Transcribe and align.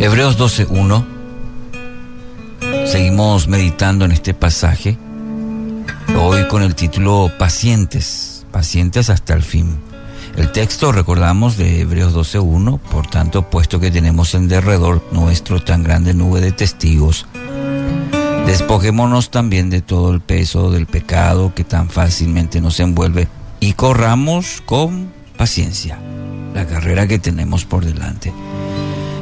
Hebreos 0.00 0.38
12.1. 0.38 1.04
Seguimos 2.86 3.48
meditando 3.48 4.06
en 4.06 4.12
este 4.12 4.32
pasaje, 4.34 4.96
hoy 6.18 6.48
con 6.48 6.62
el 6.62 6.74
título 6.74 7.30
Pacientes, 7.38 8.46
pacientes 8.50 9.10
hasta 9.10 9.34
el 9.34 9.42
fin. 9.42 9.78
El 10.36 10.52
texto, 10.52 10.90
recordamos, 10.90 11.56
de 11.56 11.82
Hebreos 11.82 12.14
12.1, 12.14 12.80
por 12.80 13.06
tanto, 13.08 13.50
puesto 13.50 13.78
que 13.78 13.90
tenemos 13.90 14.34
en 14.34 14.48
derredor 14.48 15.04
nuestro 15.12 15.62
tan 15.62 15.82
grande 15.82 16.14
nube 16.14 16.40
de 16.40 16.52
testigos, 16.52 17.26
despojémonos 18.46 19.30
también 19.30 19.70
de 19.70 19.82
todo 19.82 20.12
el 20.12 20.20
peso 20.20 20.70
del 20.70 20.86
pecado 20.86 21.54
que 21.54 21.64
tan 21.64 21.90
fácilmente 21.90 22.60
nos 22.60 22.80
envuelve 22.80 23.28
y 23.60 23.74
corramos 23.74 24.62
con 24.64 25.12
paciencia 25.36 25.98
la 26.54 26.66
carrera 26.66 27.06
que 27.06 27.18
tenemos 27.18 27.64
por 27.64 27.84
delante. 27.84 28.32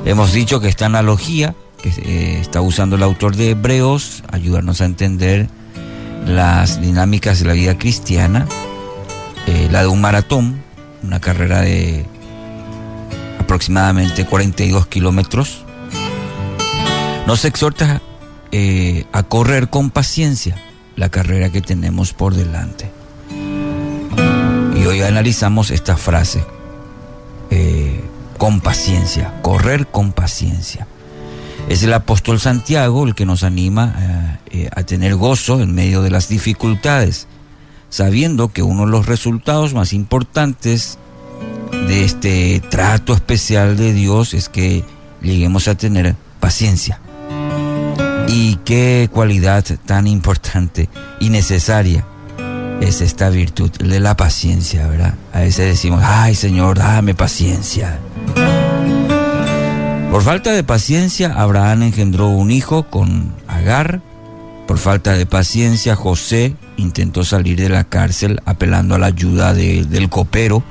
Hemos 0.05 0.33
dicho 0.33 0.61
que 0.61 0.69
esta 0.69 0.87
analogía 0.87 1.55
que 1.83 1.89
eh, 1.91 2.41
está 2.41 2.61
usando 2.61 2.97
el 2.97 3.03
autor 3.03 3.37
de 3.37 3.51
Hebreos, 3.51 4.25
ayudarnos 4.31 4.81
a 4.81 4.85
entender 4.85 5.49
las 6.27 6.81
dinámicas 6.81 7.41
de 7.41 7.47
la 7.47 7.53
vida 7.53 7.79
cristiana, 7.79 8.47
eh, 9.47 9.69
la 9.71 9.83
de 9.83 9.89
un 9.89 10.01
maratón, 10.01 10.63
una 11.03 11.21
carrera 11.21 11.61
de 11.61 12.05
aproximadamente 13.39 14.27
42 14.27 14.87
kilómetros, 14.89 15.65
nos 17.27 17.45
exhorta 17.45 18.03
eh, 18.51 19.05
a 19.13 19.23
correr 19.23 19.71
con 19.71 19.91
paciencia 19.91 20.57
la 20.97 21.09
carrera 21.11 21.51
que 21.51 21.61
tenemos 21.61 22.13
por 22.13 22.35
delante. 22.35 22.91
Y 24.77 24.87
hoy 24.87 25.03
analizamos 25.03 25.71
esta 25.71 25.97
frase, 25.97 26.45
con 28.39 28.61
paciencia, 28.61 29.35
correr 29.43 29.89
con 29.89 30.13
paciencia. 30.13 30.87
Es 31.69 31.83
el 31.83 31.93
apóstol 31.93 32.41
Santiago 32.41 33.05
el 33.05 33.15
que 33.15 33.27
nos 33.27 33.43
anima 33.43 34.41
eh, 34.51 34.63
eh, 34.63 34.71
a 34.75 34.85
tener 34.85 35.17
gozo 35.17 35.61
en 35.61 35.75
medio 35.75 36.03
de 36.03 36.11
las 36.11 36.29
dificultades, 36.29 37.27
sabiendo 37.91 38.49
que 38.49 38.63
uno 38.63 38.87
de 38.87 38.93
los 38.93 39.07
resultados 39.07 39.75
más 39.75 39.93
importantes 39.93 40.99
de 41.89 42.05
este 42.05 42.63
trato 42.71 43.13
especial 43.13 43.77
de 43.77 43.93
Dios 43.93 44.33
es 44.33 44.49
que 44.49 44.85
lleguemos 45.21 45.69
a 45.69 45.75
tener 45.75 46.15
paciencia. 46.41 47.01
Y 48.29 48.57
qué 48.65 49.11
cualidad 49.13 49.65
tan 49.85 50.07
importante 50.07 50.89
y 51.19 51.31
necesaria 51.31 52.07
es 52.81 53.01
esta 53.01 53.29
virtud, 53.31 53.71
de 53.71 54.01
la 54.01 54.17
paciencia, 54.17 54.87
¿verdad? 54.87 55.15
A 55.33 55.41
veces 55.41 55.67
decimos, 55.67 56.03
ay 56.05 56.35
Señor, 56.35 56.79
dame 56.79 57.15
paciencia. 57.15 57.99
Por 60.11 60.23
falta 60.23 60.53
de 60.53 60.65
paciencia, 60.65 61.33
Abraham 61.35 61.83
engendró 61.83 62.29
un 62.29 62.51
hijo 62.51 62.85
con 62.85 63.35
Agar. 63.47 64.01
Por 64.67 64.79
falta 64.79 65.15
de 65.15 65.27
paciencia, 65.27 65.97
José 65.97 66.55
intentó 66.77 67.25
salir 67.25 67.59
de 67.59 67.69
la 67.69 67.85
cárcel 67.85 68.41
apelando 68.45 68.95
a 68.95 68.99
la 68.99 69.07
ayuda 69.07 69.55
del 69.55 70.09
copero. 70.09 70.63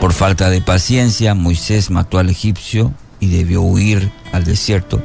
Por 0.00 0.12
falta 0.12 0.50
de 0.50 0.60
paciencia, 0.60 1.34
Moisés 1.34 1.90
mató 1.90 2.18
al 2.18 2.30
egipcio 2.30 2.92
y 3.20 3.28
debió 3.28 3.62
huir 3.62 4.10
al 4.32 4.44
desierto. 4.44 5.02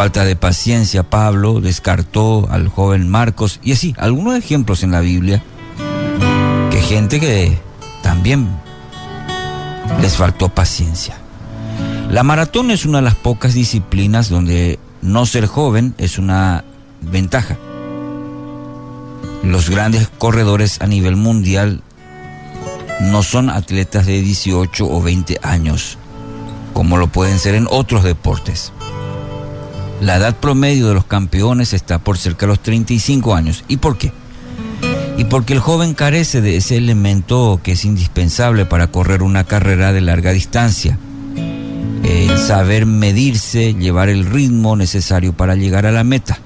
Falta 0.00 0.24
de 0.24 0.34
paciencia, 0.34 1.02
Pablo 1.02 1.60
descartó 1.60 2.48
al 2.50 2.68
joven 2.68 3.06
Marcos. 3.06 3.60
Y 3.62 3.72
así, 3.72 3.94
algunos 3.98 4.34
ejemplos 4.34 4.82
en 4.82 4.92
la 4.92 5.00
Biblia 5.00 5.42
que 6.70 6.80
gente 6.80 7.20
que 7.20 7.58
también 8.02 8.48
les 10.00 10.16
faltó 10.16 10.48
paciencia. 10.48 11.18
La 12.08 12.22
maratón 12.22 12.70
es 12.70 12.86
una 12.86 13.00
de 13.00 13.04
las 13.04 13.14
pocas 13.14 13.52
disciplinas 13.52 14.30
donde 14.30 14.78
no 15.02 15.26
ser 15.26 15.44
joven 15.44 15.94
es 15.98 16.16
una 16.16 16.64
ventaja. 17.02 17.58
Los 19.42 19.68
grandes 19.68 20.08
corredores 20.16 20.80
a 20.80 20.86
nivel 20.86 21.16
mundial 21.16 21.82
no 23.02 23.22
son 23.22 23.50
atletas 23.50 24.06
de 24.06 24.22
18 24.22 24.86
o 24.90 25.02
20 25.02 25.40
años, 25.42 25.98
como 26.72 26.96
lo 26.96 27.08
pueden 27.08 27.38
ser 27.38 27.54
en 27.54 27.66
otros 27.68 28.02
deportes. 28.02 28.72
La 30.00 30.16
edad 30.16 30.36
promedio 30.36 30.88
de 30.88 30.94
los 30.94 31.04
campeones 31.04 31.72
está 31.72 31.98
por 31.98 32.18
cerca 32.18 32.46
de 32.46 32.48
los 32.48 32.60
35 32.60 33.34
años. 33.34 33.64
¿Y 33.68 33.76
por 33.76 33.98
qué? 33.98 34.12
y 35.20 35.24
porque 35.24 35.52
el 35.52 35.60
joven 35.60 35.92
carece 35.92 36.40
de 36.40 36.56
ese 36.56 36.78
elemento 36.78 37.60
que 37.62 37.72
es 37.72 37.84
indispensable 37.84 38.64
para 38.64 38.86
correr 38.86 39.22
una 39.22 39.44
carrera 39.44 39.92
de 39.92 40.00
larga 40.00 40.32
distancia. 40.32 40.98
El 42.02 42.38
saber 42.38 42.86
medirse, 42.86 43.74
llevar 43.74 44.08
el 44.08 44.24
ritmo 44.24 44.76
necesario 44.76 45.34
para 45.34 45.56
llegar 45.56 45.84
a 45.84 45.92
la 45.92 46.04
meta. 46.04 46.38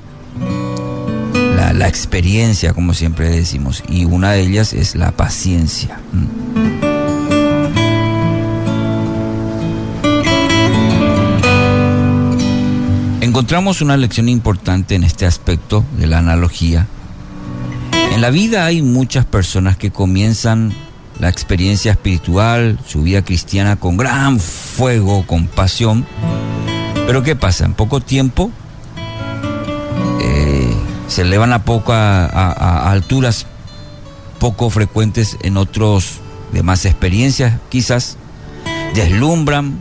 La, 1.72 1.86
experiencia, 1.86 2.72
como 2.72 2.94
siempre 2.94 3.30
decimos, 3.30 3.84
y 3.88 4.06
una 4.06 4.32
de 4.32 4.40
ellas 4.40 4.72
es 4.72 4.96
la 4.96 5.12
paciencia. 5.12 6.00
Encontramos 13.54 13.82
una 13.82 13.96
lección 13.96 14.28
importante 14.28 14.96
en 14.96 15.04
este 15.04 15.26
aspecto 15.26 15.84
de 15.96 16.08
la 16.08 16.18
analogía 16.18 16.88
en 17.92 18.20
la 18.20 18.30
vida 18.30 18.64
hay 18.64 18.82
muchas 18.82 19.26
personas 19.26 19.76
que 19.76 19.92
comienzan 19.92 20.72
la 21.20 21.28
experiencia 21.28 21.92
espiritual, 21.92 22.80
su 22.84 23.04
vida 23.04 23.22
cristiana 23.22 23.76
con 23.76 23.96
gran 23.96 24.40
fuego, 24.40 25.24
con 25.24 25.46
pasión. 25.46 26.04
Pero 27.06 27.22
¿qué 27.22 27.36
pasa? 27.36 27.64
En 27.64 27.74
poco 27.74 28.00
tiempo 28.00 28.50
eh, 30.20 30.74
se 31.06 31.22
elevan 31.22 31.52
a, 31.52 31.64
poco 31.64 31.92
a, 31.92 32.90
alturas 32.90 33.46
poco 34.40 34.68
frecuentes 34.68 35.38
en 35.42 35.58
otros 35.58 36.14
de 36.52 36.64
más 36.64 36.86
experiencias, 36.86 37.60
quizás 37.68 38.16
deslumbran, 38.96 39.78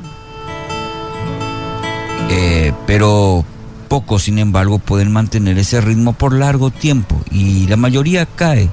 eh, 2.29 2.71
pero 2.85 3.43
Pocos, 3.93 4.23
sin 4.23 4.39
embargo, 4.39 4.79
pueden 4.79 5.11
mantener 5.11 5.59
ese 5.59 5.79
ritmo 5.79 6.13
por 6.13 6.33
largo 6.33 6.71
tiempo 6.71 7.21
y 7.29 7.67
la 7.67 7.77
mayoría 7.77 8.25
cae 8.25 8.67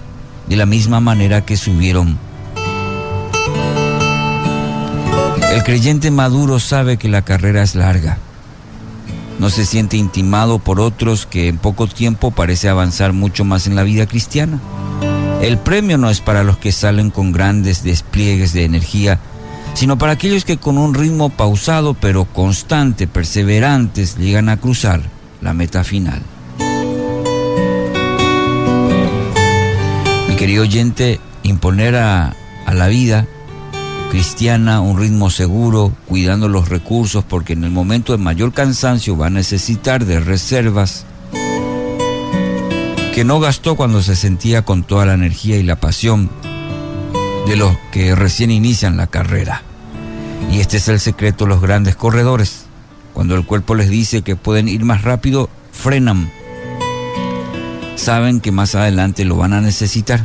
de 0.49 0.57
la 0.57 0.65
misma 0.65 1.01
manera 1.01 1.45
que 1.45 1.59
subieron. 1.59 2.19
El 5.53 5.63
creyente 5.63 6.11
maduro 6.11 6.59
sabe 6.59 6.97
que 6.97 7.11
la 7.11 7.21
carrera 7.21 7.63
es 7.63 7.75
larga. 7.75 8.17
No 9.39 9.51
se 9.51 9.67
siente 9.67 9.99
intimado 9.99 10.59
por 10.59 10.81
otros 10.81 11.27
que 11.27 11.49
en 11.49 11.59
poco 11.59 11.87
tiempo 11.87 12.31
parece 12.31 12.71
avanzar 12.71 13.13
mucho 13.13 13.45
más 13.45 13.67
en 13.67 13.77
la 13.77 13.83
vida 13.83 14.07
cristiana. 14.07 14.59
El 15.43 15.59
premio 15.59 15.99
no 15.99 16.09
es 16.09 16.23
para 16.23 16.45
los 16.45 16.57
que 16.57 16.73
salen 16.73 17.11
con 17.11 17.33
grandes 17.33 17.85
despliegues 17.85 18.55
de 18.55 18.65
energía 18.65 19.21
sino 19.75 19.99
para 19.99 20.13
aquellos 20.13 20.45
que 20.45 20.59
con 20.59 20.79
un 20.79 20.95
ritmo 20.95 21.31
pausado 21.31 21.95
pero 21.95 22.25
constante, 22.25 23.07
perseverantes, 23.07 24.17
llegan 24.17 24.49
a 24.49 24.59
cruzar 24.59 25.01
la 25.41 25.55
meta 25.55 25.85
final. 25.85 26.23
Mi 30.29 30.37
querido 30.37 30.63
oyente, 30.63 31.21
imponer 31.43 31.97
a, 31.97 32.35
a 32.67 32.75
la 32.75 32.89
vida 32.89 33.27
cristiana 34.11 34.81
un 34.81 34.99
ritmo 34.99 35.31
seguro, 35.31 35.93
cuidando 36.07 36.49
los 36.49 36.69
recursos, 36.69 37.25
porque 37.25 37.53
en 37.53 37.63
el 37.65 37.71
momento 37.71 38.13
de 38.13 38.19
mayor 38.19 38.53
cansancio 38.53 39.17
va 39.17 39.29
a 39.29 39.31
necesitar 39.31 40.05
de 40.05 40.19
reservas 40.19 41.07
que 43.15 43.25
no 43.25 43.39
gastó 43.39 43.77
cuando 43.77 44.03
se 44.03 44.17
sentía 44.17 44.65
con 44.65 44.83
toda 44.83 45.07
la 45.07 45.15
energía 45.15 45.57
y 45.59 45.63
la 45.63 45.77
pasión 45.77 46.31
de 47.47 47.57
los 47.57 47.77
que 47.91 48.15
recién 48.15 48.51
inician 48.51 48.97
la 48.97 49.07
carrera. 49.07 49.63
Y 50.51 50.61
este 50.61 50.79
es 50.79 50.89
el 50.89 51.01
secreto 51.01 51.45
de 51.45 51.51
los 51.51 51.61
grandes 51.61 51.97
corredores. 51.97 52.67
Cuando 53.13 53.35
el 53.35 53.45
cuerpo 53.45 53.75
les 53.75 53.89
dice 53.89 54.23
que 54.23 54.37
pueden 54.37 54.69
ir 54.69 54.85
más 54.85 55.03
rápido, 55.03 55.49
frenan. 55.73 56.31
Saben 57.97 58.41
que 58.41 58.53
más 58.53 58.75
adelante 58.75 59.25
lo 59.25 59.37
van 59.37 59.53
a 59.53 59.61
necesitar. 59.61 60.25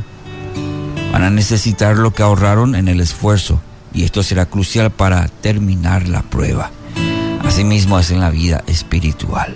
Van 1.12 1.24
a 1.24 1.30
necesitar 1.30 1.98
lo 1.98 2.14
que 2.14 2.24
ahorraron 2.24 2.76
en 2.76 2.88
el 2.88 3.02
esfuerzo 3.02 3.62
y 3.94 4.04
esto 4.04 4.24
será 4.24 4.46
crucial 4.46 4.92
para 4.92 5.28
terminar 5.28 6.08
la 6.08 6.22
prueba. 6.22 6.72
Asimismo 7.46 8.00
es 8.00 8.12
en 8.12 8.20
la 8.20 8.30
vida 8.30 8.64
espiritual. 8.68 9.56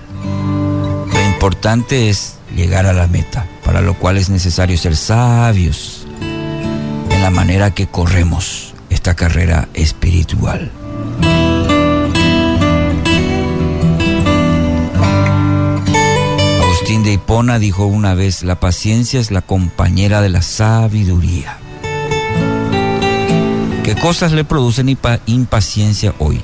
Lo 1.12 1.22
importante 1.22 2.10
es 2.10 2.36
llegar 2.56 2.86
a 2.86 2.94
la 2.94 3.08
meta, 3.08 3.46
para 3.66 3.82
lo 3.82 3.96
cual 3.96 4.18
es 4.18 4.30
necesario 4.30 4.78
ser 4.78 4.96
sabios 4.96 5.99
la 7.30 7.36
manera 7.36 7.76
que 7.76 7.86
corremos 7.86 8.74
esta 8.90 9.14
carrera 9.14 9.70
espiritual. 9.76 10.72
Agustín 16.64 17.04
de 17.04 17.14
Hipona 17.14 17.60
dijo 17.60 17.86
una 17.86 18.16
vez, 18.16 18.42
la 18.42 18.60
paciencia 18.60 19.20
es 19.20 19.30
la 19.30 19.44
compañera 19.44 20.22
de 20.22 20.30
la 20.30 20.42
sabiduría. 20.42 21.60
¿Qué 23.84 23.94
cosas 24.02 24.32
le 24.32 24.44
producen 24.44 24.98
impaciencia 25.28 26.16
hoy? 26.18 26.42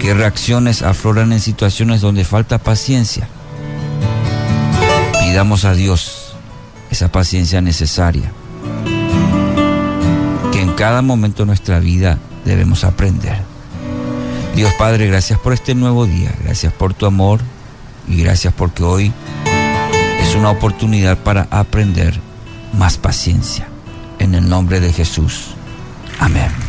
¿Qué 0.00 0.14
reacciones 0.14 0.80
afloran 0.80 1.34
en 1.34 1.40
situaciones 1.40 2.00
donde 2.00 2.24
falta 2.24 2.56
paciencia? 2.56 3.28
Pidamos 5.20 5.66
a 5.66 5.74
Dios 5.74 6.34
esa 6.90 7.12
paciencia 7.12 7.60
necesaria 7.60 8.32
cada 10.78 11.02
momento 11.02 11.42
de 11.42 11.46
nuestra 11.46 11.80
vida 11.80 12.20
debemos 12.44 12.84
aprender. 12.84 13.36
Dios 14.54 14.72
Padre, 14.74 15.08
gracias 15.08 15.36
por 15.40 15.52
este 15.52 15.74
nuevo 15.74 16.06
día, 16.06 16.32
gracias 16.44 16.72
por 16.72 16.94
tu 16.94 17.04
amor 17.04 17.40
y 18.06 18.22
gracias 18.22 18.54
porque 18.54 18.84
hoy 18.84 19.12
es 20.20 20.36
una 20.36 20.50
oportunidad 20.50 21.18
para 21.18 21.48
aprender 21.50 22.20
más 22.74 22.96
paciencia. 22.96 23.66
En 24.20 24.36
el 24.36 24.48
nombre 24.48 24.78
de 24.78 24.92
Jesús. 24.92 25.48
Amén. 26.20 26.67